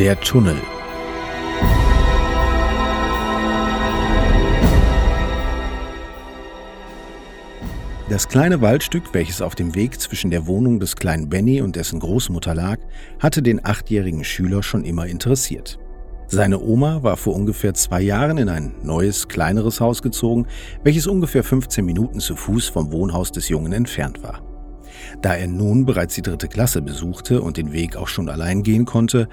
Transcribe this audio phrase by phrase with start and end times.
[0.00, 0.56] Der Tunnel.
[8.08, 12.00] Das kleine Waldstück, welches auf dem Weg zwischen der Wohnung des kleinen Benny und dessen
[12.00, 12.78] Großmutter lag,
[13.18, 15.78] hatte den achtjährigen Schüler schon immer interessiert.
[16.28, 20.46] Seine Oma war vor ungefähr zwei Jahren in ein neues, kleineres Haus gezogen,
[20.82, 24.49] welches ungefähr 15 Minuten zu Fuß vom Wohnhaus des Jungen entfernt war.
[25.22, 28.84] Da er nun bereits die dritte Klasse besuchte und den Weg auch schon allein gehen
[28.84, 29.28] konnte,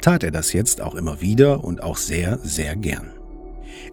[0.00, 3.10] tat er das jetzt auch immer wieder und auch sehr, sehr gern.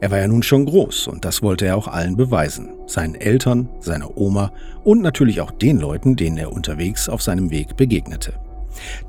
[0.01, 2.69] Er war ja nun schon groß und das wollte er auch allen beweisen.
[2.85, 4.51] Seinen Eltern, seiner Oma
[4.83, 8.33] und natürlich auch den Leuten, denen er unterwegs auf seinem Weg begegnete.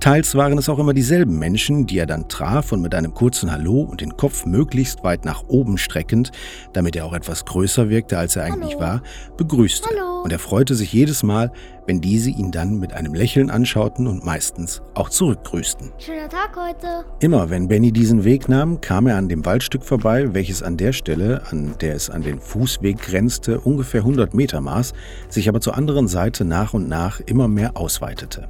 [0.00, 3.50] Teils waren es auch immer dieselben Menschen, die er dann traf und mit einem kurzen
[3.50, 6.32] Hallo und den Kopf möglichst weit nach oben streckend,
[6.72, 8.80] damit er auch etwas größer wirkte, als er eigentlich Hallo.
[8.80, 9.02] war,
[9.36, 9.88] begrüßte.
[9.90, 10.22] Hallo.
[10.22, 11.50] Und er freute sich jedes Mal,
[11.86, 15.92] wenn diese ihn dann mit einem Lächeln anschauten und meistens auch zurückgrüßten.
[15.98, 17.04] Schöner Tag heute.
[17.20, 20.92] Immer wenn Benny diesen Weg nahm, kam er an dem Waldstück vorbei, welches an der
[20.92, 24.92] Stelle, an der es an den Fußweg grenzte, ungefähr 100 Meter maß,
[25.28, 28.48] sich aber zur anderen Seite nach und nach immer mehr ausweitete.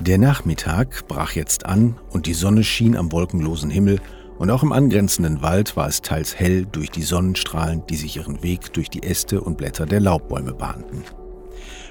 [0.00, 3.98] Der Nachmittag brach jetzt an und die Sonne schien am wolkenlosen Himmel
[4.38, 8.42] und auch im angrenzenden Wald war es teils hell durch die Sonnenstrahlen, die sich ihren
[8.42, 11.02] Weg durch die Äste und Blätter der Laubbäume bahnten.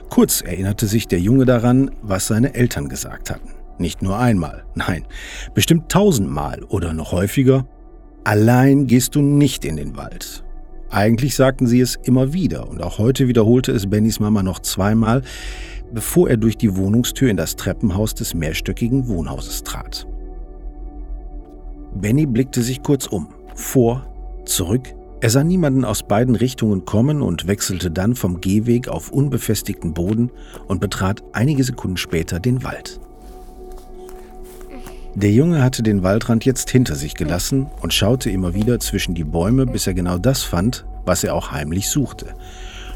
[0.09, 3.49] Kurz erinnerte sich der Junge daran, was seine Eltern gesagt hatten.
[3.79, 5.05] Nicht nur einmal, nein,
[5.55, 7.67] bestimmt tausendmal oder noch häufiger.
[8.23, 10.43] Allein gehst du nicht in den Wald.
[10.91, 15.23] Eigentlich sagten sie es immer wieder und auch heute wiederholte es Bennys Mama noch zweimal,
[15.95, 20.05] bevor er durch die Wohnungstür in das Treppenhaus des mehrstöckigen Wohnhauses trat.
[21.95, 24.05] Benny blickte sich kurz um, vor,
[24.45, 24.93] zurück.
[25.21, 30.29] Er sah niemanden aus beiden Richtungen kommen und wechselte dann vom Gehweg auf unbefestigten Boden
[30.67, 32.99] und betrat einige Sekunden später den Wald.
[35.15, 39.23] Der Junge hatte den Waldrand jetzt hinter sich gelassen und schaute immer wieder zwischen die
[39.23, 42.35] Bäume, bis er genau das fand, was er auch heimlich suchte.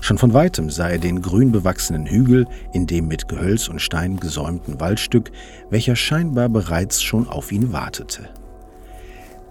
[0.02, 4.18] Schon von weitem sah er den grün bewachsenen Hügel in dem mit Gehölz und Stein
[4.18, 5.32] gesäumten Waldstück,
[5.70, 8.30] welcher scheinbar bereits schon auf ihn wartete.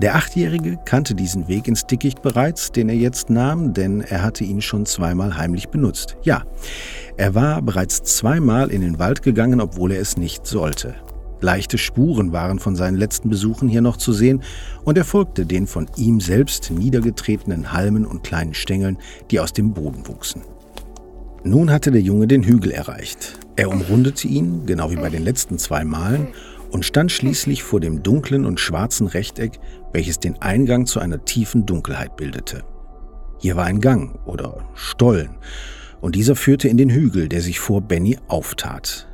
[0.00, 4.44] Der Achtjährige kannte diesen Weg ins Dickicht bereits, den er jetzt nahm, denn er hatte
[4.44, 6.16] ihn schon zweimal heimlich benutzt.
[6.22, 6.44] Ja,
[7.16, 10.94] er war bereits zweimal in den Wald gegangen, obwohl er es nicht sollte.
[11.40, 14.42] Leichte Spuren waren von seinen letzten Besuchen hier noch zu sehen,
[14.84, 18.98] und er folgte den von ihm selbst niedergetretenen Halmen und kleinen Stängeln,
[19.30, 20.42] die aus dem Boden wuchsen.
[21.44, 23.38] Nun hatte der Junge den Hügel erreicht.
[23.56, 26.28] Er umrundete ihn, genau wie bei den letzten zwei Malen,
[26.70, 29.58] und stand schließlich vor dem dunklen und schwarzen Rechteck,
[29.92, 32.64] welches den Eingang zu einer tiefen Dunkelheit bildete.
[33.38, 35.30] Hier war ein Gang oder Stollen,
[36.00, 39.07] und dieser führte in den Hügel, der sich vor Benny auftat.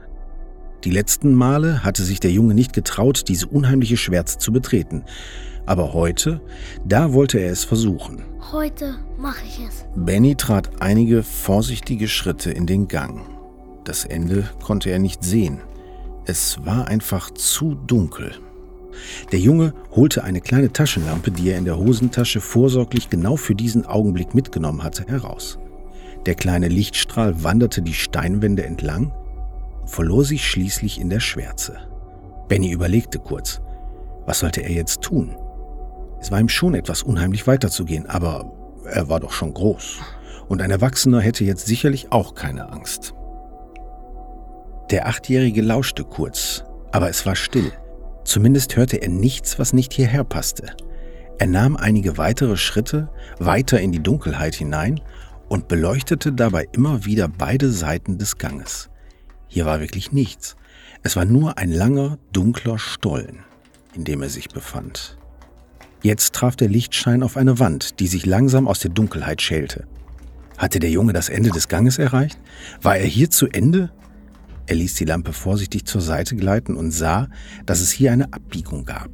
[0.84, 5.05] Die letzten Male hatte sich der Junge nicht getraut, diese unheimliche Schwärze zu betreten.
[5.65, 6.43] Aber heute,
[6.84, 8.22] da wollte er es versuchen.
[8.53, 9.87] Heute mache ich es.
[9.97, 13.23] Benny trat einige vorsichtige Schritte in den Gang.
[13.84, 15.62] Das Ende konnte er nicht sehen.
[16.27, 18.33] Es war einfach zu dunkel.
[19.33, 23.87] Der Junge holte eine kleine Taschenlampe, die er in der Hosentasche vorsorglich genau für diesen
[23.87, 25.59] Augenblick mitgenommen hatte, heraus.
[26.27, 29.12] Der kleine Lichtstrahl wanderte die Steinwände entlang
[29.87, 31.78] verlor sich schließlich in der Schwärze.
[32.49, 33.61] Benny überlegte kurz.
[34.27, 35.37] Was sollte er jetzt tun?
[36.21, 38.50] Es war ihm schon etwas unheimlich weiterzugehen, aber
[38.87, 39.99] er war doch schon groß.
[40.49, 43.15] Und ein Erwachsener hätte jetzt sicherlich auch keine Angst.
[44.91, 47.73] Der Achtjährige lauschte kurz, aber es war still.
[48.25, 50.75] Zumindest hörte er nichts, was nicht hierher passte.
[51.39, 53.09] Er nahm einige weitere Schritte
[53.39, 55.00] weiter in die Dunkelheit hinein
[55.49, 58.91] und beleuchtete dabei immer wieder beide Seiten des Ganges.
[59.54, 60.56] Hier war wirklich nichts.
[61.04, 63.44] Es war nur ein langer, dunkler Stollen,
[63.94, 65.17] in dem er sich befand.
[66.02, 69.87] Jetzt traf der Lichtschein auf eine Wand, die sich langsam aus der Dunkelheit schälte.
[70.58, 72.37] Hatte der Junge das Ende des Ganges erreicht?
[72.82, 73.93] War er hier zu Ende?
[74.67, 77.29] Er ließ die Lampe vorsichtig zur Seite gleiten und sah,
[77.64, 79.11] dass es hier eine Abbiegung gab.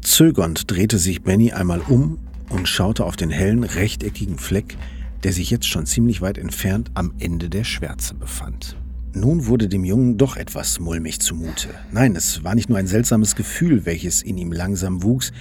[0.00, 2.18] Zögernd drehte sich Benny einmal um
[2.48, 4.76] und schaute auf den hellen, rechteckigen Fleck,
[5.22, 8.76] der sich jetzt schon ziemlich weit entfernt am Ende der Schwärze befand.
[9.14, 11.68] Nun wurde dem Jungen doch etwas mulmig zumute.
[11.92, 15.32] Nein, es war nicht nur ein seltsames Gefühl, welches in ihm langsam wuchs,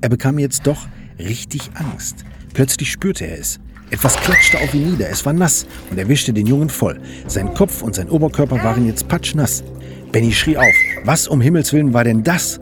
[0.00, 0.88] er bekam jetzt doch
[1.18, 2.24] richtig Angst.
[2.52, 3.60] Plötzlich spürte er es.
[3.90, 7.00] Etwas klatschte auf ihn nieder, es war nass und er wischte den Jungen voll.
[7.26, 9.62] Sein Kopf und sein Oberkörper waren jetzt patschnass.
[10.10, 10.74] Benny schrie auf.
[11.04, 12.58] Was um Himmels willen war denn das?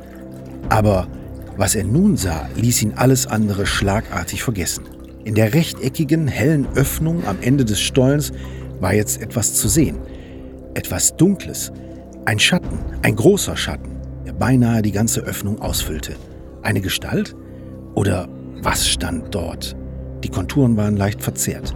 [0.68, 1.08] Aber
[1.56, 4.84] was er nun sah, ließ ihn alles andere schlagartig vergessen.
[5.24, 8.32] In der rechteckigen, hellen Öffnung am Ende des Stollens
[8.80, 9.98] war jetzt etwas zu sehen.
[10.74, 11.72] Etwas Dunkles.
[12.26, 13.96] Ein Schatten, ein großer Schatten.
[14.24, 16.14] der beinahe die ganze Öffnung ausfüllte.
[16.62, 17.34] Eine Gestalt?
[17.94, 18.28] Oder
[18.62, 19.74] was stand dort?
[20.22, 21.74] Die Konturen waren leicht verzerrt.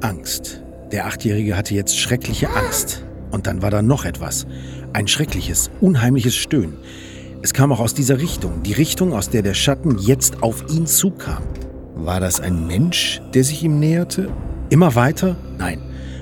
[0.00, 0.62] Angst.
[0.90, 3.04] Der Achtjährige hatte jetzt schreckliche Angst.
[3.30, 4.46] Und dann war da noch etwas.
[4.92, 6.78] Ein schreckliches, unheimliches Stöhnen.
[7.42, 10.86] Es kam auch aus dieser Richtung, die Richtung, aus der der Schatten jetzt auf ihn
[10.86, 11.42] zukam.
[11.94, 14.28] War das ein Mensch, der sich ihm näherte?
[14.70, 15.36] Immer weiter?
[15.58, 15.78] Nein,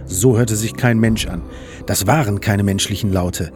[0.07, 1.43] so hörte sich kein Mensch an.
[1.87, 3.53] Das waren keine menschlichen Laute.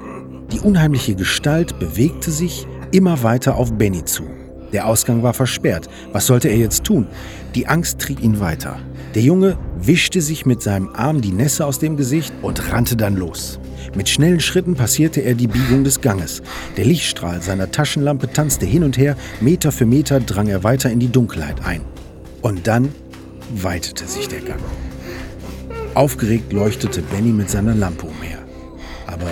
[0.52, 4.24] Die unheimliche Gestalt bewegte sich immer weiter auf Benny zu.
[4.72, 5.88] Der Ausgang war versperrt.
[6.12, 7.06] Was sollte er jetzt tun?
[7.54, 8.78] Die Angst trieb ihn weiter.
[9.14, 13.16] Der Junge wischte sich mit seinem Arm die Nässe aus dem Gesicht und rannte dann
[13.16, 13.58] los.
[13.94, 16.42] Mit schnellen Schritten passierte er die Biegung des Ganges.
[16.76, 21.00] Der Lichtstrahl seiner Taschenlampe tanzte hin und her, Meter für Meter drang er weiter in
[21.00, 21.80] die Dunkelheit ein.
[22.42, 22.90] Und dann
[23.54, 24.60] weitete sich der Gang.
[25.96, 28.44] Aufgeregt leuchtete Benny mit seiner Lampe umher.
[29.06, 29.30] Aber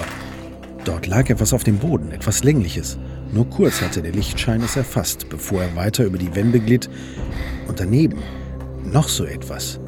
[0.86, 2.96] dort lag etwas auf dem Boden, etwas Längliches.
[3.34, 6.88] Nur kurz hatte der Lichtschein es erfasst, bevor er weiter über die Wände glitt.
[7.68, 8.16] Und daneben
[8.82, 9.78] noch so etwas.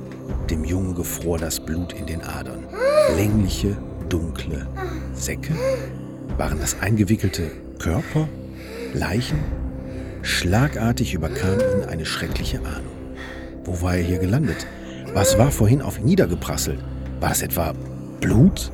[0.51, 2.65] Dem Jungen gefror das Blut in den Adern.
[3.17, 3.79] Längliche,
[4.11, 4.67] dunkle
[5.15, 5.55] Säcke?
[6.37, 8.29] Waren das eingewickelte Körper?
[8.93, 9.39] Leichen?
[10.21, 12.93] Schlagartig überkam ihn eine schreckliche Ahnung.
[13.65, 14.67] Wo war er hier gelandet?
[15.17, 16.79] Was war vorhin auf ihn niedergeprasselt?
[17.21, 17.73] War es etwa
[18.21, 18.71] Blut?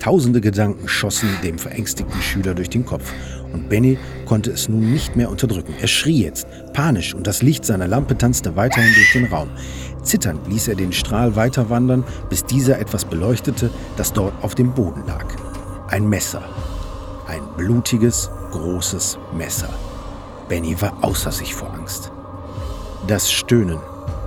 [0.00, 3.12] Tausende Gedanken schossen dem verängstigten Schüler durch den Kopf
[3.52, 5.74] und Benny konnte es nun nicht mehr unterdrücken.
[5.78, 9.50] Er schrie jetzt, panisch, und das Licht seiner Lampe tanzte weiterhin durch den Raum.
[10.02, 14.72] Zitternd ließ er den Strahl weiter wandern, bis dieser etwas beleuchtete, das dort auf dem
[14.72, 15.26] Boden lag.
[15.88, 16.44] Ein Messer.
[17.28, 19.68] Ein blutiges, großes Messer.
[20.48, 22.10] Benny war außer sich vor Angst.
[23.06, 23.80] Das Stöhnen.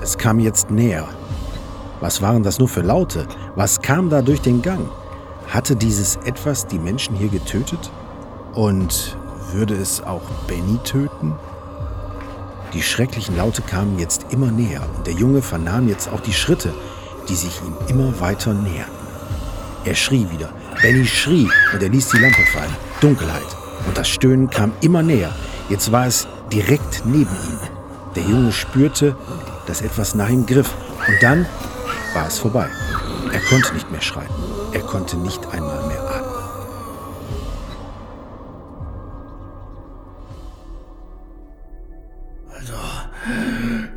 [0.03, 1.07] Es kam jetzt näher.
[1.99, 3.25] Was waren das nur für Laute?
[3.55, 4.89] Was kam da durch den Gang?
[5.47, 7.91] Hatte dieses etwas die Menschen hier getötet?
[8.53, 9.17] Und
[9.53, 11.33] würde es auch Benny töten?
[12.73, 16.73] Die schrecklichen Laute kamen jetzt immer näher und der Junge vernahm jetzt auch die Schritte,
[17.29, 18.93] die sich ihm immer weiter näherten.
[19.85, 20.49] Er schrie wieder.
[20.81, 22.75] Benny schrie und er ließ die Lampe fallen.
[22.99, 23.47] Dunkelheit.
[23.87, 25.33] Und das Stöhnen kam immer näher.
[25.69, 27.59] Jetzt war es direkt neben ihm.
[28.15, 29.15] Der Junge spürte,
[29.65, 30.73] dass etwas nach ihm griff.
[31.07, 31.45] Und dann
[32.13, 32.69] war es vorbei.
[33.31, 34.29] Er konnte nicht mehr schreien.
[34.73, 36.37] Er konnte nicht einmal mehr atmen.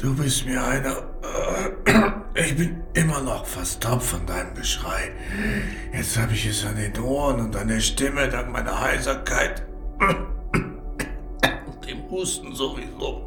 [0.00, 0.96] Du bist mir einer.
[2.34, 5.12] Ich bin immer noch fast taub von deinem Geschrei.
[5.92, 9.62] Jetzt habe ich es an den Ohren und an der Stimme dank meiner Heiserkeit.
[10.00, 13.26] Und dem Husten sowieso.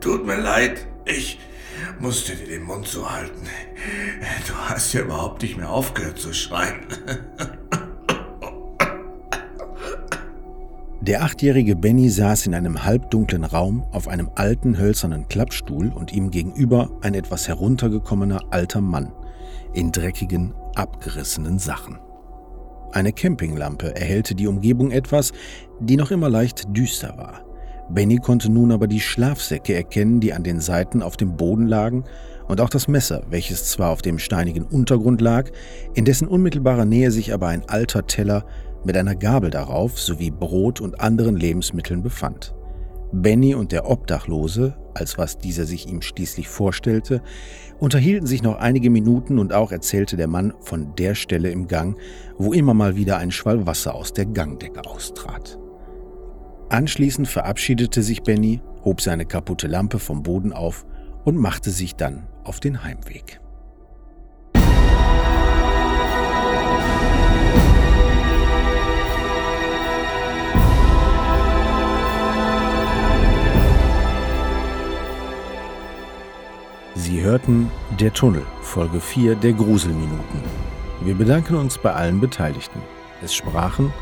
[0.00, 0.86] Tut mir leid.
[1.06, 1.38] Ich
[2.00, 3.46] musste dir den Mund zuhalten.
[4.46, 6.86] Du hast ja überhaupt nicht mehr aufgehört zu schreien.
[11.00, 16.30] Der achtjährige Benny saß in einem halbdunklen Raum auf einem alten hölzernen Klappstuhl und ihm
[16.30, 19.12] gegenüber ein etwas heruntergekommener alter Mann
[19.74, 21.98] in dreckigen, abgerissenen Sachen.
[22.92, 25.32] Eine Campinglampe erhellte die Umgebung etwas,
[25.80, 27.44] die noch immer leicht düster war.
[27.90, 32.04] Benny konnte nun aber die Schlafsäcke erkennen, die an den Seiten auf dem Boden lagen,
[32.46, 35.50] und auch das Messer, welches zwar auf dem steinigen Untergrund lag,
[35.94, 38.44] in dessen unmittelbarer Nähe sich aber ein alter Teller
[38.84, 42.54] mit einer Gabel darauf sowie Brot und anderen Lebensmitteln befand.
[43.12, 47.22] Benny und der Obdachlose, als was dieser sich ihm schließlich vorstellte,
[47.78, 51.96] unterhielten sich noch einige Minuten und auch erzählte der Mann von der Stelle im Gang,
[52.36, 55.58] wo immer mal wieder ein Schwall Wasser aus der Gangdecke austrat.
[56.74, 60.84] Anschließend verabschiedete sich Benny, hob seine kaputte Lampe vom Boden auf
[61.22, 63.38] und machte sich dann auf den Heimweg.
[76.96, 80.40] Sie hörten Der Tunnel, Folge 4 der Gruselminuten.
[81.04, 82.80] Wir bedanken uns bei allen Beteiligten.
[83.22, 83.92] Es sprachen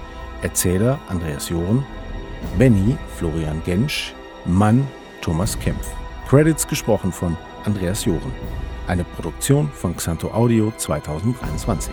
[0.40, 1.84] Erzähler Andreas Joren,
[2.58, 4.86] Benny Florian Gensch, Mann
[5.20, 5.88] Thomas Kempf.
[6.28, 8.32] Credits gesprochen von Andreas Joren.
[8.86, 11.92] Eine Produktion von Xanto Audio 2023.